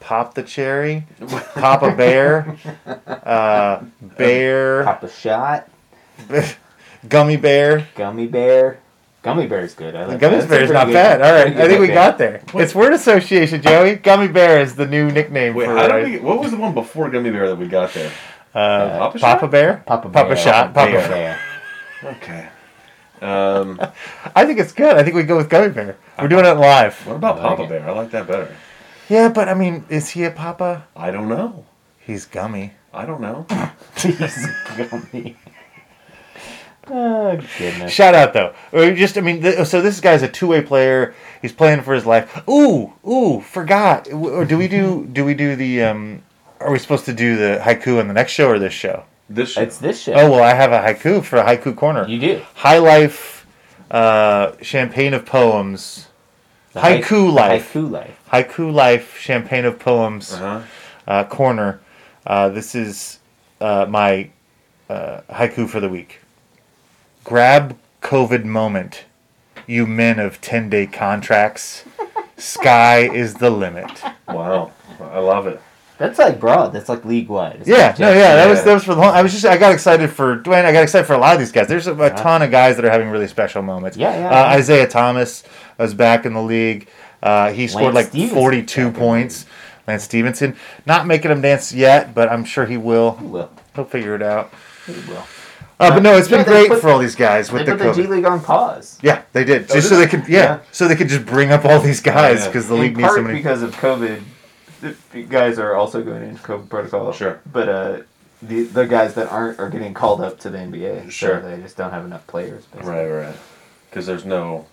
[0.00, 1.04] Pop the cherry.
[1.54, 2.56] Pop a bear.
[3.06, 3.82] Uh,
[4.16, 4.84] bear.
[4.84, 5.68] Pop a shot.
[7.08, 7.86] Gummy bear.
[7.94, 8.80] Gummy bear.
[9.22, 9.94] Gummy bear's good.
[9.94, 10.48] I like Gummy that.
[10.48, 11.20] That's bear is not good- bad.
[11.22, 11.94] All right, I think we nickname.
[11.94, 12.42] got there.
[12.54, 13.96] It's word association, Joey.
[13.96, 16.18] Gummy bear is the new nickname Wait, for how uh, did we?
[16.20, 18.10] What was the one before Gummy Bear that we got there?
[18.54, 19.82] uh, Papa Papa Bear.
[19.86, 20.36] Papa Papa bear.
[20.36, 20.72] shot.
[20.72, 21.40] Papa Papa bear.
[22.02, 22.48] Okay.
[23.20, 23.80] Um,
[24.34, 24.96] I think it's good.
[24.96, 25.96] I think we go with Gummy Bear.
[26.18, 27.06] We're doing it live.
[27.06, 27.68] what about I like Papa it.
[27.68, 27.88] Bear?
[27.88, 28.56] I like that better.
[29.08, 30.86] Yeah, but I mean, is he a Papa?
[30.96, 31.64] I don't know.
[31.98, 32.72] He's Gummy.
[32.92, 33.46] I don't know.
[33.96, 35.36] Jeez, gummy.
[36.88, 37.92] Oh goodness.
[37.92, 38.52] Shout out though.
[38.72, 41.14] Or just, I mean, th- so this guy's a two-way player.
[41.40, 42.42] He's playing for his life.
[42.48, 44.12] Ooh, ooh, forgot.
[44.12, 45.06] Or do we do?
[45.12, 45.84] Do we do the?
[45.84, 46.22] um
[46.58, 49.04] Are we supposed to do the haiku on the next show or this show?
[49.30, 49.60] This show.
[49.62, 50.16] It's this shit.
[50.16, 52.04] Oh well, I have a haiku for a haiku corner.
[52.08, 52.42] You do.
[52.56, 53.46] High life,
[53.90, 56.08] uh, champagne of poems.
[56.72, 57.72] The Haiku haik- life.
[57.72, 58.28] Haiku life.
[58.32, 60.32] Haiku life, champagne of poems.
[60.32, 60.62] Uh-huh.
[61.06, 61.80] uh, corner.
[62.26, 63.20] Uh, this is
[63.60, 64.30] uh, my
[64.88, 66.18] uh, haiku for the week.
[67.22, 69.04] Grab COVID moment,
[69.66, 71.84] you men of 10 day contracts.
[72.36, 74.02] Sky is the limit.
[74.26, 75.60] Wow, I love it.
[76.00, 76.72] That's like broad.
[76.72, 77.62] That's like league wide.
[77.66, 79.10] Yeah, no, just- yeah, that was that was for the whole.
[79.10, 80.64] I was just I got excited for Duane.
[80.64, 81.68] I got excited for a lot of these guys.
[81.68, 83.96] There's a, a ton of guys that are having really special moments.
[83.98, 84.56] Yeah, yeah, Uh, yeah.
[84.56, 85.44] Isaiah Thomas
[85.78, 86.88] was back in the league.
[87.22, 89.46] Uh, he scored Lance like Stephenson's 42 back in the points.
[89.86, 93.12] Lance Stephenson, not making him dance yet, but I'm sure he will.
[93.18, 93.50] He will.
[93.74, 94.50] He'll figure it out.
[94.86, 95.22] He will.
[95.78, 97.76] Uh, but no, it's been Yeah, great put- for all these guys They with the
[97.76, 98.98] put the G League on pause.
[99.02, 100.06] Yeah, they did Oh, just so they?
[100.06, 100.26] could.
[100.28, 100.58] Yeah, Yeah.
[100.72, 102.46] so they could just bring up all these guys yeah.
[102.46, 103.34] because the In league needs so many.
[103.38, 104.22] because of COVID.
[104.80, 107.12] The guys are also going into COVID protocol.
[107.12, 107.40] Sure.
[107.52, 107.98] But uh,
[108.42, 111.10] the the guys that aren't are getting called up to the NBA.
[111.10, 111.40] Sure.
[111.42, 112.64] So they just don't have enough players.
[112.66, 112.90] Basically.
[112.90, 113.36] Right, right.
[113.90, 114.66] Because there's no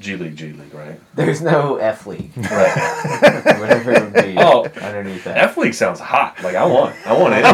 [0.00, 0.98] G League, G League, right?
[1.14, 2.32] There's no F League.
[2.36, 3.42] Right.
[3.60, 4.64] Whatever it would be Oh.
[4.82, 5.38] underneath that.
[5.38, 6.42] F League sounds hot.
[6.42, 7.44] Like I want, I want it.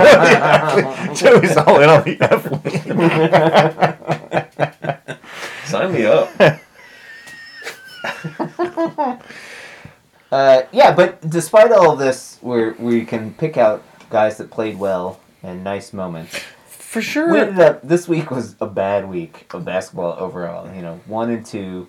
[1.20, 2.82] Joey's all in on the F league.
[5.66, 6.30] Sign me up.
[10.30, 14.78] Uh, yeah, but despite all of this, where we can pick out guys that played
[14.78, 16.38] well and nice moments.
[16.66, 17.32] For sure.
[17.32, 20.72] We ended up this week was a bad week of basketball overall.
[20.74, 21.86] You know, one and two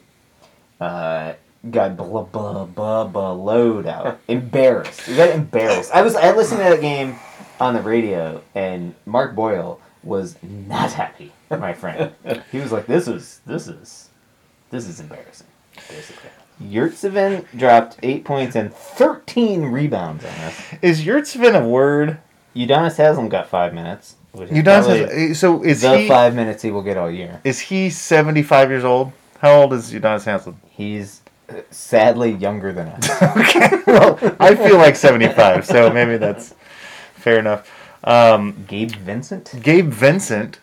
[0.79, 1.33] uh,
[1.69, 4.19] got blah blah blah blah load out.
[4.27, 5.07] Embarrassed.
[5.07, 5.91] We got embarrassed.
[5.91, 7.15] I was I listened to that game
[7.59, 11.31] on the radio, and Mark Boyle was not happy.
[11.49, 12.13] My friend,
[12.51, 14.09] he was like, "This is this is
[14.69, 15.47] this is embarrassing."
[15.89, 16.29] Basically,
[16.61, 20.73] Yurtseven dropped eight points and thirteen rebounds on us.
[20.81, 22.19] Is Yurtseven a word?
[22.55, 24.15] Udonis Haslem got five minutes.
[24.35, 27.41] Udonis has, so is the he five minutes he will get all year.
[27.43, 29.11] is he seventy five years old?
[29.39, 30.55] How old is Udonis Haslem?
[30.69, 33.21] He's uh, sadly younger than us.
[33.37, 36.55] okay, well I feel like seventy five, so maybe that's
[37.15, 37.69] fair enough.
[38.03, 39.53] Um, Gabe Vincent.
[39.61, 40.59] Gabe Vincent,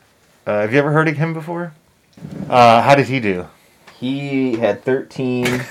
[0.46, 1.72] uh, have you ever heard of him before?
[2.48, 3.46] Uh, how did he do?
[3.98, 5.64] He had 13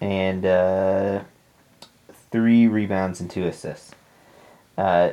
[0.00, 1.20] and uh,
[2.30, 3.92] three rebounds and two assists.
[4.76, 5.12] Uh,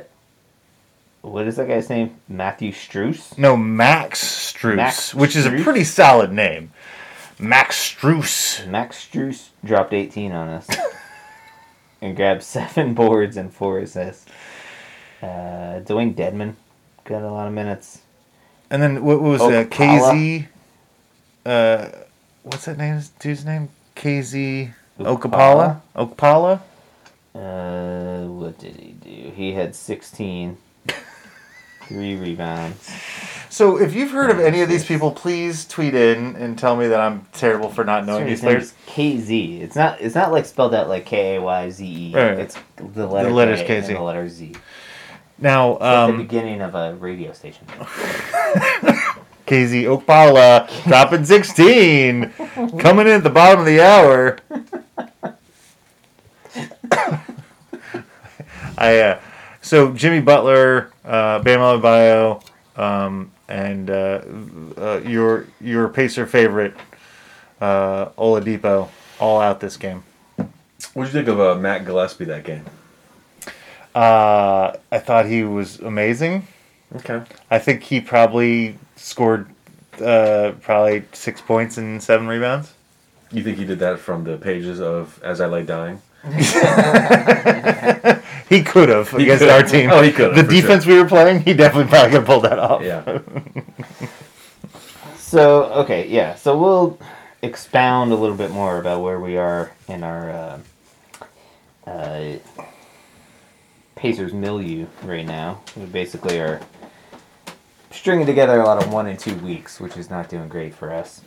[1.20, 2.16] what is that guy's name?
[2.28, 3.38] Matthew Strus.
[3.38, 6.72] No, Max Strus, Max which is a pretty solid name.
[7.38, 8.66] Max Strus.
[8.66, 10.68] Max Strus dropped 18 on us
[12.02, 14.26] and grabbed seven boards and four assists.
[15.22, 16.56] Uh, Dewayne Dedmon
[17.04, 18.02] got a lot of minutes.
[18.68, 19.68] And then what was uh, Okpala.
[19.68, 20.48] KZ?
[21.46, 21.88] Uh,
[22.42, 23.00] what's that name?
[23.18, 23.68] Dude's name?
[23.96, 25.80] KZ Okpala.
[25.96, 26.60] Okpala.
[27.34, 29.32] Uh, what did he do?
[29.34, 30.56] He had 16,
[31.88, 32.90] three rebounds.
[33.48, 36.88] So if you've heard of any of these people, please tweet in and tell me
[36.88, 38.72] that I'm terrible for not knowing these players.
[38.86, 39.60] KZ.
[39.60, 40.00] It's not.
[40.00, 42.14] It's not like spelled out like K A Y Z E.
[42.14, 42.38] Right.
[42.38, 43.30] It's the letter.
[43.30, 43.88] letters K KZ.
[43.88, 44.46] and the letter Z.
[44.50, 44.58] It's
[45.38, 47.66] Now, like the um, beginning of a radio station.
[49.52, 52.32] KZ Okpala dropping 16,
[52.78, 54.38] coming in at the bottom of the hour.
[58.78, 59.20] I uh,
[59.60, 62.42] so Jimmy Butler, uh, Bam Adebayo,
[62.76, 64.22] um, and uh,
[64.78, 66.74] uh, your your Pacer favorite
[67.60, 68.88] uh, Oladipo
[69.20, 70.02] all out this game.
[70.94, 72.64] What did you think of uh, Matt Gillespie that game?
[73.94, 76.48] Uh, I thought he was amazing.
[76.96, 77.22] Okay.
[77.50, 79.48] I think he probably scored
[80.00, 82.72] uh, probably six points and seven rebounds.
[83.30, 86.02] You think he did that from the pages of As I Lay Dying?
[88.52, 89.88] He could have He against could our team.
[89.90, 92.44] Oh, he could The for defense we were playing, he definitely probably could have pulled
[92.44, 92.82] that off.
[92.82, 93.20] Yeah.
[95.16, 96.34] So okay, yeah.
[96.34, 96.98] So we'll
[97.40, 100.58] expound a little bit more about where we are in our uh,
[101.86, 102.36] uh,
[103.96, 105.62] Pacers milieu right now.
[105.74, 106.60] We basically are
[107.92, 110.92] stringing together a lot of one and two weeks, which is not doing great for
[110.92, 111.20] us.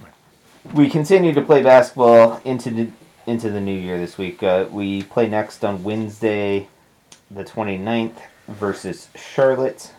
[0.73, 2.89] We continue to play basketball into the
[3.27, 4.43] into the new year this week.
[4.43, 6.67] Uh, we play next on Wednesday,
[7.31, 9.91] the 29th, versus Charlotte.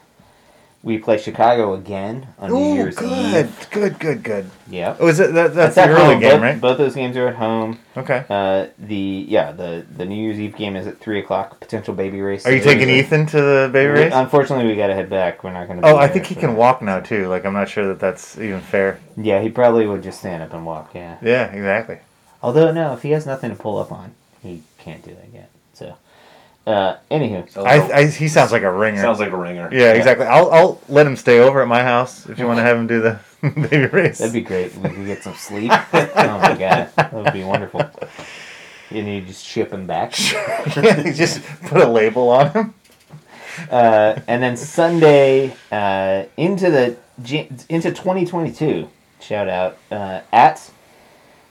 [0.82, 3.68] We play Chicago again on New Year's good, Eve.
[3.70, 4.50] good, good, good.
[4.70, 4.98] Yep.
[5.00, 6.20] Oh, is it that, that's, at the early home.
[6.20, 6.60] game, both, right?
[6.60, 7.80] Both those games are at home.
[7.96, 8.24] Okay.
[8.30, 11.58] Uh, the yeah, the the New Year's Eve game is at three o'clock.
[11.58, 12.46] Potential baby race.
[12.46, 14.12] Are you taking Ethan to the baby race?
[14.14, 15.42] Unfortunately, we got to head back.
[15.42, 15.86] We're not going to.
[15.88, 17.26] Oh, I think he can walk now too.
[17.26, 19.00] Like I'm not sure that that's even fair.
[19.16, 20.94] Yeah, he probably would just stand up and walk.
[20.94, 21.16] Yeah.
[21.20, 21.98] Yeah, exactly.
[22.42, 25.50] Although no, if he has nothing to pull up on, he can't do that yet.
[25.72, 25.96] So,
[26.66, 29.00] uh, anywho, I, I he sounds like a ringer.
[29.00, 29.68] Sounds like a ringer.
[29.72, 30.26] yeah, exactly.
[30.26, 32.86] I'll I'll let him stay over at my house if you want to have him
[32.86, 34.18] do the baby race.
[34.18, 34.74] that'd be great.
[34.76, 35.70] We could get some sleep.
[35.72, 37.82] oh my god, that would be wonderful.
[38.90, 40.14] And you just ship him back.
[40.76, 42.74] yeah, just put a label on him.
[43.70, 46.96] uh, and then Sunday uh, into the
[47.68, 48.88] into 2022.
[49.20, 50.70] Shout out uh, at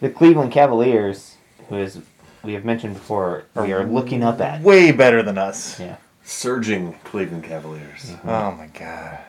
[0.02, 1.36] the Cleveland Cavaliers,
[1.70, 2.00] who is
[2.46, 3.44] we have mentioned before.
[3.56, 4.62] We are looking up at.
[4.62, 5.80] Way better than us.
[5.80, 5.98] Yeah.
[6.24, 8.14] Surging Cleveland Cavaliers.
[8.24, 9.20] Oh my god.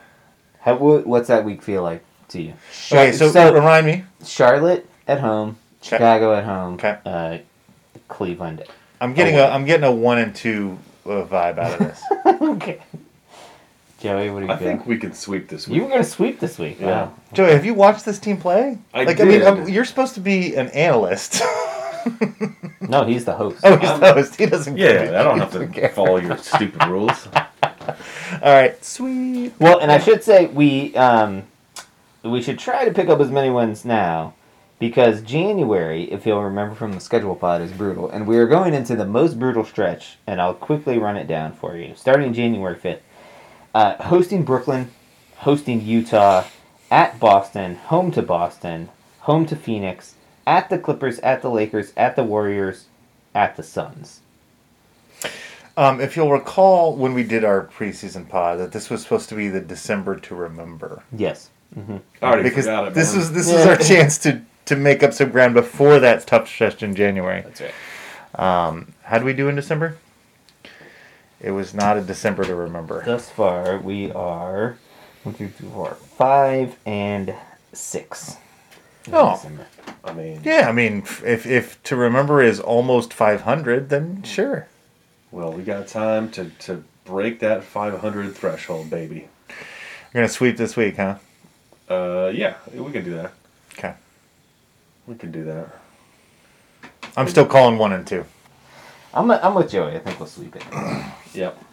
[0.61, 2.53] How, wha- what's that week feel like to you?
[2.91, 4.03] Okay, so, so remind me.
[4.25, 6.97] Charlotte at home, Chicago at home, Okay.
[7.05, 7.37] uh,
[8.07, 8.63] Cleveland.
[8.99, 12.03] I'm getting a I'm getting a one and two uh, vibe out of this.
[12.41, 12.81] okay.
[13.99, 14.67] Joey, what do you I feel?
[14.67, 15.75] think we can sweep this week.
[15.75, 15.89] You week.
[15.89, 16.79] were gonna sweep this week.
[16.79, 16.85] Yeah.
[16.87, 17.13] Wow.
[17.33, 18.77] Joey, have you watched this team play?
[18.93, 19.43] I like I mean, did.
[19.47, 21.41] um, you're supposed to be an analyst.
[22.81, 23.59] No, he's the host.
[23.63, 24.35] oh, he's the host.
[24.37, 24.77] He doesn't.
[24.77, 25.19] Yeah, care.
[25.19, 25.89] I don't have to care.
[25.89, 27.27] follow your stupid rules.
[27.33, 27.93] All
[28.43, 29.53] right, sweet.
[29.59, 31.43] Well, and I should say we um,
[32.23, 34.35] we should try to pick up as many wins now
[34.79, 38.73] because January, if you'll remember from the schedule pod, is brutal, and we are going
[38.73, 40.17] into the most brutal stretch.
[40.25, 41.93] And I'll quickly run it down for you.
[41.95, 43.01] Starting January fifth,
[43.75, 44.91] uh, hosting Brooklyn,
[45.37, 46.45] hosting Utah,
[46.89, 48.89] at Boston, home to Boston,
[49.21, 50.13] home to Phoenix,
[50.47, 52.85] at the Clippers, at the Lakers, at the Warriors,
[53.35, 54.21] at the Suns.
[55.75, 59.35] Um, if you'll recall when we did our preseason pod, that this was supposed to
[59.35, 61.49] be the December to remember Yes.
[61.77, 62.93] I already because forgot it.
[62.95, 63.21] this man.
[63.21, 66.81] is this is our chance to to make up some ground before that tough stretch
[66.81, 67.41] in January.
[67.41, 67.73] That's right.
[68.67, 69.97] Um, how do we do in December?
[71.39, 73.03] It was not a December to remember.
[73.05, 74.77] Thus far, we are
[75.23, 77.35] one, two, three, four, five, and
[77.73, 78.37] six.
[79.07, 79.41] In Oh.
[80.03, 84.67] I mean, Yeah, I mean, if if to remember is almost 500, then sure.
[85.31, 89.27] well, we got time to, to break that 500 threshold, baby.
[89.49, 91.15] We're gonna sweep this week, huh?
[91.89, 93.33] Uh, yeah, we can do that.
[93.77, 93.93] Okay.
[95.05, 95.67] We can do that.
[97.15, 98.25] I'm still calling one and two.
[99.13, 99.95] I'm, I'm with Joey.
[99.95, 100.63] I think we'll sweep it.
[101.33, 101.63] Yep.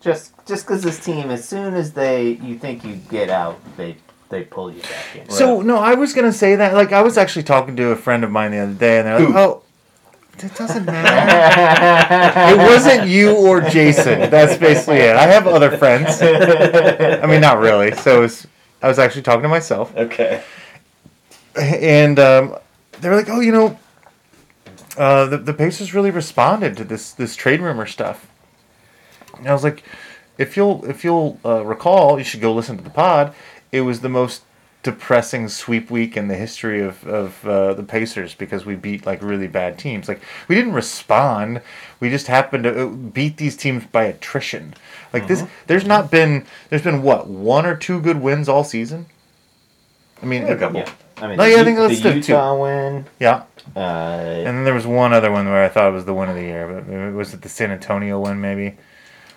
[0.00, 3.96] Just just because this team, as soon as they you think you get out, they
[4.30, 5.28] they pull you back in.
[5.30, 6.74] So no, I was gonna say that.
[6.74, 9.18] Like I was actually talking to a friend of mine the other day, and they're
[9.20, 9.38] like, Who?
[9.38, 9.62] "Oh,
[10.38, 12.60] it doesn't matter.
[12.60, 14.30] it wasn't you or Jason.
[14.30, 15.14] That's basically it.
[15.16, 16.20] I have other friends.
[16.20, 17.92] I mean, not really.
[17.94, 18.46] So it was,
[18.82, 20.42] I was actually talking to myself, Okay.
[21.56, 22.56] and um,
[23.00, 23.78] they were like, "Oh, you know,
[24.96, 28.26] uh, the the Pacers really responded to this this trade rumor stuff."
[29.38, 29.84] And I was like,
[30.38, 33.34] "If you'll if you'll uh, recall, you should go listen to the pod.
[33.74, 34.42] It was the most
[34.84, 39.20] depressing sweep week in the history of of uh, the Pacers because we beat like
[39.22, 40.08] really bad teams.
[40.08, 41.60] Like we didn't respond.
[42.00, 44.74] We just happened to uh, beat these teams by attrition.
[45.12, 49.06] Like this, there's not been there's been what one or two good wins all season.
[50.22, 50.78] I mean, A couple.
[50.80, 52.32] yeah, I mean, No, the, yeah, I U- think that's the the two.
[52.32, 53.04] Utah win.
[53.18, 53.42] yeah.
[53.76, 53.80] Uh,
[54.46, 56.36] And then there was one other one where I thought it was the win of
[56.36, 58.76] the year, but maybe- was it the San Antonio win Maybe.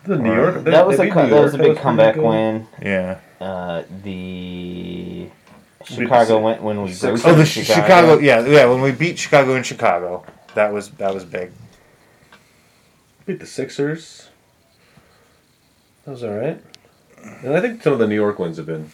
[0.03, 0.63] The New York.
[0.63, 2.67] they- that was a beat that was a big comeback win.
[2.81, 3.17] Yeah.
[3.39, 5.29] Uh, the
[5.85, 8.17] Chicago went when we Six- roasted Oh, the Chi- Chicago.
[8.19, 8.65] Yeah, yeah.
[8.65, 11.51] When we beat Chicago in Chicago, that was that was big.
[13.25, 14.29] Beat the Sixers.
[16.05, 16.61] That was all right.
[17.43, 18.91] And I think some of the New York wins have been.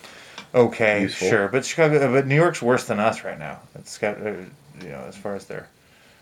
[0.56, 1.30] Okay, Useful.
[1.30, 3.60] sure, but Chicago, but New York's worse than us right now.
[3.76, 4.32] It's got, uh,
[4.82, 5.68] you know, as far as their.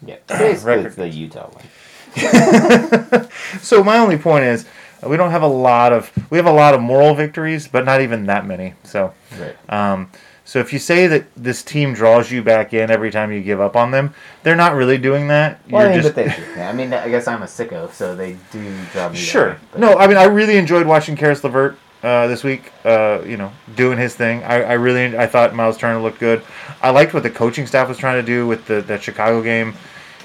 [0.06, 0.86] Yeah, basically Record.
[0.88, 3.28] it's the Utah one.
[3.62, 4.68] So my only point is, uh,
[5.08, 8.02] we don't have a lot of we have a lot of moral victories, but not
[8.02, 8.74] even that many.
[8.84, 9.14] So.
[9.40, 9.56] Right.
[9.70, 10.12] Um,
[10.44, 13.62] so if you say that this team draws you back in every time you give
[13.62, 15.62] up on them, they're not really doing that.
[15.70, 16.52] Well, I You're mean, just but they do.
[16.58, 19.18] Yeah, I mean, I guess I'm a sicko, so they do drive me.
[19.18, 19.52] sure.
[19.52, 22.74] way, but- No, I mean I really enjoyed watching Karis Levert uh, this week.
[22.84, 24.44] Uh, you know, doing his thing.
[24.44, 26.44] I, I really I thought Miles Turner looked good.
[26.82, 29.70] I liked what the coaching staff was trying to do with the that Chicago game.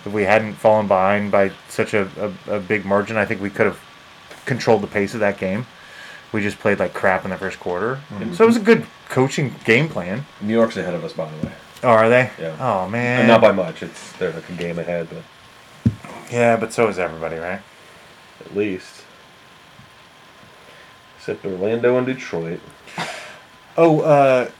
[0.05, 2.09] If we hadn't fallen behind by such a,
[2.49, 3.79] a, a big margin, I think we could have
[4.47, 5.67] controlled the pace of that game.
[6.33, 8.01] We just played like crap in the first quarter,
[8.35, 10.27] so it was a good coaching game plan.
[10.41, 11.53] New York's ahead of us, by the way.
[11.83, 12.31] Oh, are they?
[12.39, 12.57] Yeah.
[12.59, 13.21] Oh man.
[13.21, 13.83] And not by much.
[13.83, 15.93] It's they're like a game ahead, but
[16.33, 17.61] Yeah, but so is everybody, right?
[18.45, 19.03] at least.
[21.19, 22.61] Except Orlando and Detroit.
[23.79, 24.51] Oh, uh,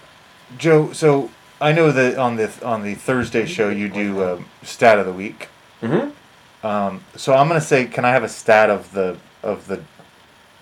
[0.59, 0.93] Joe.
[0.93, 5.07] So I know that on the on the Thursday show you do um, stat of
[5.07, 5.49] the week.
[5.81, 6.67] Mm-hmm.
[6.67, 9.83] Um, so I'm gonna say, can I have a stat of the of the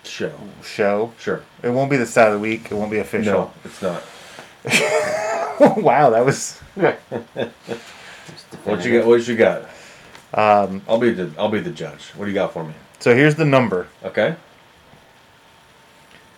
[0.05, 0.39] Show.
[0.63, 1.13] show?
[1.19, 1.43] Sure.
[1.63, 2.71] It won't be the stat of the week.
[2.71, 3.33] It won't be official.
[3.33, 4.03] No, it's not.
[5.79, 6.61] wow, that was.
[8.65, 9.07] What you got?
[9.07, 9.63] What you got?
[10.33, 12.07] Um, I'll be the I'll be the judge.
[12.17, 12.73] What do you got for me?
[12.99, 14.37] so here's the number: Okay.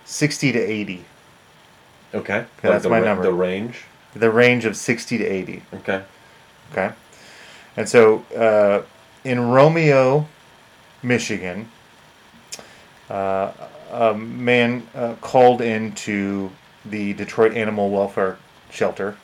[0.04, 1.04] sixty to eighty.
[2.14, 2.46] Okay.
[2.62, 3.22] that's the, my number.
[3.22, 3.84] The range.
[4.14, 5.62] The range of sixty to eighty.
[5.74, 6.02] Okay.
[6.72, 6.92] Okay.
[7.76, 8.82] And so uh,
[9.24, 10.26] in Romeo,
[11.02, 11.68] Michigan,
[13.10, 13.52] uh,
[13.92, 16.50] a man uh, called into
[16.84, 18.38] the Detroit Animal Welfare
[18.70, 19.16] Shelter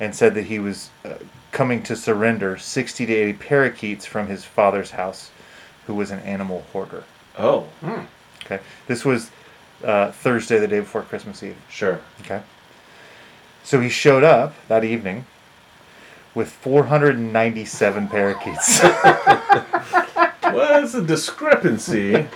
[0.00, 1.14] and said that he was uh,
[1.52, 5.30] coming to surrender 60 to 80 parakeets from his father's house,
[5.86, 7.04] who was an animal hoarder.
[7.38, 7.66] Oh,
[8.44, 9.30] Okay, this was
[9.84, 11.56] uh, Thursday, the day before Christmas Eve.
[11.70, 12.00] sure.
[12.20, 12.42] Okay.
[13.62, 15.24] So he showed up that evening
[16.34, 18.80] with 497 parakeets.
[20.54, 22.12] Well, it's a discrepancy.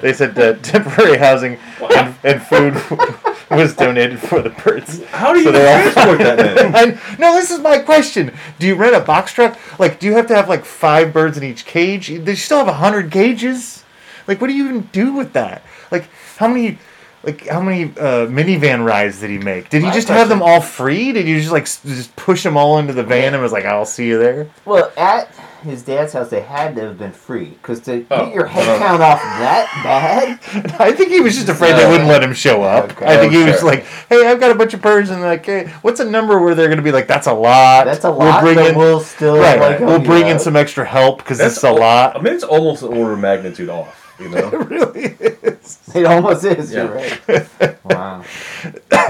[0.00, 1.58] they said uh, temporary housing
[1.94, 2.74] and, and food
[3.50, 5.02] was donated for the birds.
[5.06, 6.74] How do you So transport that?
[6.74, 8.34] And, no, this is my question.
[8.58, 9.58] Do you rent a box truck?
[9.78, 12.08] Like, do you have to have like five birds in each cage?
[12.08, 13.84] Do you still have a hundred cages?
[14.26, 15.62] Like, what do you even do with that?
[15.90, 16.78] Like, how many,
[17.24, 19.68] like, how many uh, minivan rides did he make?
[19.70, 21.12] Did he My just have them all free?
[21.12, 23.64] Did you just like s- just push them all into the van and was like,
[23.64, 24.48] "I'll see you there"?
[24.64, 25.32] Well, at
[25.62, 28.66] his dad's house, they had to have been free because to Oh, get your head
[28.68, 30.74] uh, count off that bad.
[30.80, 32.90] I think he was just afraid they wouldn't let him show up.
[32.92, 33.06] Okay.
[33.06, 33.68] I think Oh, he was sure.
[33.68, 36.56] like, "Hey, I've got a bunch of birds," and like, "Hey, what's a number where
[36.56, 37.84] they're going to be like, that's a lot.
[37.84, 39.60] That's a lot, We'll bring in, we'll still right.
[39.60, 40.40] like we'll help you bring in out.
[40.42, 43.12] some extra help because That's it's a al- lot." I mean, it's almost an order
[43.12, 44.01] of magnitude off.
[44.22, 44.50] You know.
[44.52, 45.80] It really is.
[45.94, 46.72] It almost is.
[46.72, 46.84] Yeah.
[46.84, 47.84] You're right.
[47.84, 48.22] wow.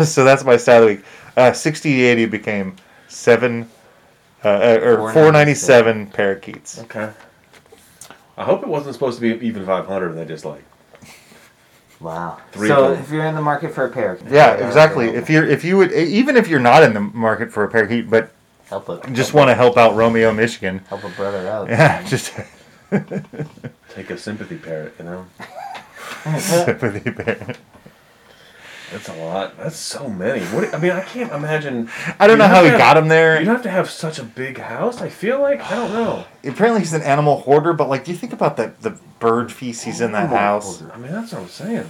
[0.05, 1.05] so that's my stat of the week.
[1.37, 2.77] Uh, 60 80 became
[3.09, 3.69] seven
[4.45, 6.81] uh, uh, or 497 parakeets.
[6.81, 7.11] Okay.
[8.37, 10.65] I hope it wasn't supposed to be even 500 and they just like.
[12.01, 12.41] Wow.
[12.51, 15.11] Three so of if you're in the market for a parakeet, Yeah, exactly.
[15.11, 18.11] If you're if you would even if you're not in the market for a parakeet,
[18.11, 18.33] but
[18.67, 21.69] help a just want to help out Romeo, Michigan, help a brother out.
[21.69, 22.35] yeah, just
[23.95, 25.27] Take a sympathy parrot, you know?
[26.39, 27.59] sympathy parrot.
[28.91, 29.57] That's a lot.
[29.57, 30.41] That's so many.
[30.47, 30.75] What?
[30.75, 31.89] I mean, I can't imagine.
[32.21, 33.39] I don't You know how he to got have- him there.
[33.39, 35.01] You'd have to have such a big house.
[35.01, 36.25] I feel like I don't know.
[36.45, 37.73] Apparently, he's an animal hoarder.
[37.73, 40.83] But like, do you think about the the bird feces in that house?
[40.83, 41.87] I mean, that's what I'm saying.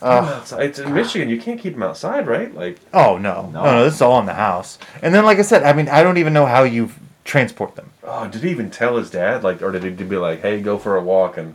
[0.00, 0.24] Ugh.
[0.24, 1.28] Outside- it's in Michigan.
[1.28, 2.54] You can't keep them outside, right?
[2.54, 3.50] Like, Oh no.
[3.52, 3.64] No.
[3.64, 4.78] no, no, this is all in the house.
[5.02, 6.90] And then, like I said, I mean, I don't even know how you
[7.28, 7.90] transport them.
[8.04, 9.44] oh, did he even tell his dad?
[9.44, 11.36] Like, or did he be like, "Hey, go for a walk"?
[11.36, 11.48] And,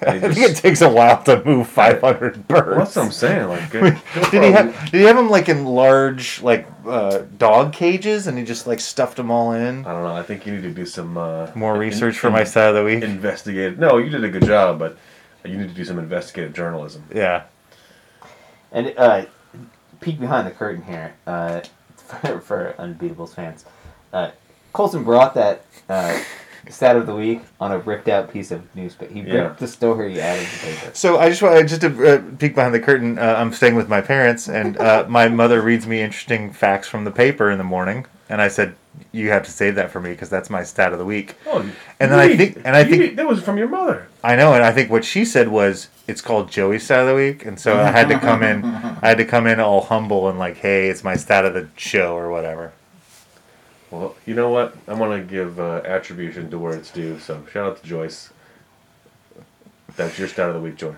[0.00, 2.66] and I think just, it takes a while to move 500 birds.
[2.68, 3.48] well, that's what I'm saying.
[3.48, 4.90] Like, go, go Did he a- have?
[4.92, 8.78] Did he have them like in large like uh, dog cages, and he just like
[8.80, 9.84] stuffed them all in?
[9.84, 10.14] I don't know.
[10.14, 12.68] I think you need to do some uh, More in- research for in- my side
[12.68, 13.02] of the week.
[13.02, 13.76] Investigate.
[13.78, 14.96] No, you did a good job, but
[15.44, 17.02] you need to do some investigative journalism.
[17.12, 17.42] Yeah.
[18.70, 19.26] And uh,
[20.00, 21.62] peek behind the curtain here uh,
[21.96, 23.64] for, for Undebeatables fans.
[24.78, 26.22] Colson brought that uh,
[26.68, 29.12] stat of the week on a ripped out piece of newspaper.
[29.12, 29.52] He ripped Yeah.
[29.58, 30.90] the story out of the paper.
[30.94, 33.18] So I just want just to uh, peek behind the curtain.
[33.18, 37.02] Uh, I'm staying with my parents, and uh, my mother reads me interesting facts from
[37.02, 38.06] the paper in the morning.
[38.28, 38.76] And I said,
[39.10, 41.58] "You have to save that for me because that's my stat of the week." Oh,
[41.58, 44.06] And you then I think- and I you think- need- that was from your mother.
[44.22, 47.16] I know, and I think what she said was it's called Joey's stat of the
[47.16, 48.64] week, and so I had to come in.
[48.64, 51.66] I had to come in all humble and like, "Hey, it's my stat of the
[51.76, 52.70] show" or whatever.
[53.90, 54.76] Well, you know what?
[54.86, 57.18] I'm gonna give uh, attribution to where it's due.
[57.18, 58.30] So shout out to Joyce.
[59.96, 60.96] That's your stat of the week, Joyce.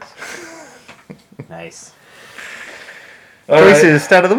[1.48, 1.92] Nice.
[3.48, 3.74] All right.
[3.80, 4.36] Joyce's stat of the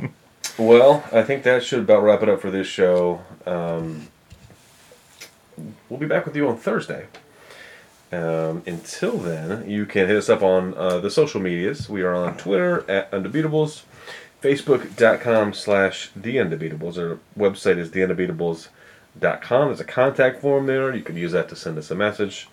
[0.00, 0.10] week.
[0.56, 3.22] Well, I think that should about wrap it up for this show.
[3.44, 4.06] Um,
[5.88, 7.06] we'll be back with you on Thursday.
[8.12, 11.88] Um, until then, you can hit us up on uh, the social medias.
[11.88, 13.82] We are on Twitter at Undebeatables,
[14.44, 16.98] Facebook.com slash The Undebeatables.
[16.98, 19.68] Our website is TheUndebeatables.com.
[19.68, 20.94] There's a contact form there.
[20.94, 22.50] You can use that to send us a message.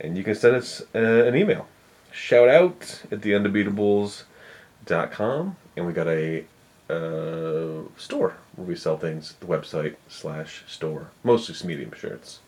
[0.00, 1.68] And you can send us uh, an email.
[2.10, 5.56] Shout out at TheUndebeatables.com.
[5.76, 6.46] And we got a
[6.88, 9.34] uh, store where we sell things.
[9.40, 12.38] The website slash store, mostly medium shirts.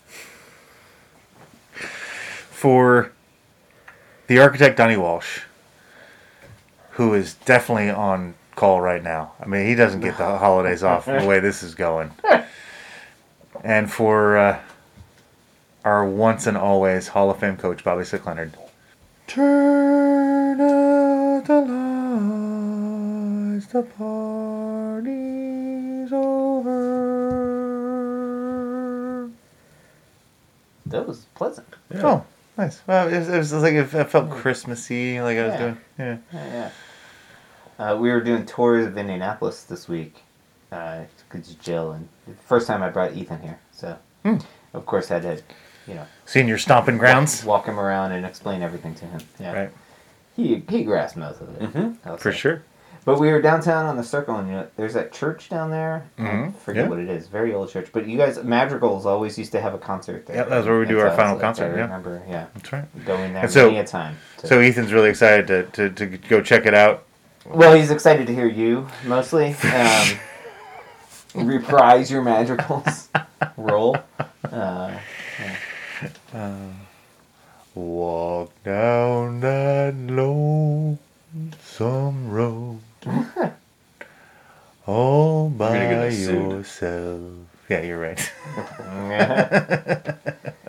[1.74, 3.12] for
[4.28, 5.40] the architect Donnie Walsh,
[6.92, 9.32] who is definitely on call right now.
[9.40, 12.10] I mean, he doesn't get the holidays off the way this is going.
[13.64, 14.58] And for uh,
[15.84, 18.56] our once and always Hall of Fame coach Bobby Slick Leonard.
[19.28, 21.60] Turn out the
[23.52, 25.12] lights, the party's
[26.12, 26.72] over.
[30.86, 31.68] That was pleasant.
[31.94, 32.00] Yeah.
[32.06, 32.24] Oh,
[32.58, 32.82] nice.
[32.86, 35.58] Well, it was, it was like it felt Christmassy, like I was Yeah.
[35.58, 35.78] doing.
[35.98, 36.16] Yeah.
[36.32, 36.70] Yeah, yeah.
[37.82, 40.22] Uh, we were doing tours of Indianapolis this week
[40.70, 41.04] because
[41.34, 42.08] uh, Jill and
[42.46, 44.36] first time I brought Ethan here, so hmm.
[44.72, 45.42] of course I had to,
[45.88, 49.20] you know, seeing your stomping grounds, walk, walk, him around and explain everything to him.
[49.40, 49.70] Yeah, right.
[50.36, 52.16] He he grasped most of it mm-hmm.
[52.16, 52.62] for sure.
[53.04, 56.08] But we were downtown on the circle, and you know, there's that church down there.
[56.20, 56.56] Mm-hmm.
[56.58, 56.88] forget yeah.
[56.88, 57.26] what it is.
[57.26, 57.88] Very old church.
[57.92, 60.36] But you guys, Madrigals always used to have a concert there.
[60.36, 61.64] Yeah, that's where we do our so final concert.
[61.64, 61.82] I yeah.
[61.82, 62.22] remember.
[62.28, 63.04] Yeah, that's right.
[63.04, 64.16] Going there so, many a time.
[64.44, 67.06] So Ethan's really excited to, to, to go check it out.
[67.44, 69.54] Well, he's excited to hear you mostly.
[69.64, 70.18] Um,
[71.46, 73.08] reprise your madrigals
[73.56, 73.96] role.
[74.44, 74.98] Uh,
[75.40, 75.56] yeah.
[76.34, 76.68] uh,
[77.74, 80.98] walk down that lonesome
[82.30, 82.80] road
[84.86, 87.42] all by yourself.
[87.68, 88.32] Yeah, you're right.